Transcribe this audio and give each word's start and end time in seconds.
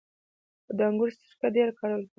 د 0.77 0.79
انګورو 0.89 1.17
سرکه 1.19 1.47
ډیره 1.55 1.73
کارول 1.79 2.01
کیږي. 2.03 2.09